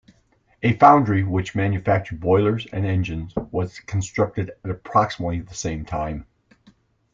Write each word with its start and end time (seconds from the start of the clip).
A 0.63 0.75
foundry 0.77 1.21
which 1.21 1.53
manufactured 1.53 2.21
boilers 2.21 2.65
and 2.73 2.87
engines 2.87 3.35
was 3.51 3.79
constructed 3.81 4.49
at 4.63 4.71
approximately 4.71 5.41
the 5.41 5.53
same 5.53 5.85
time. 5.85 6.25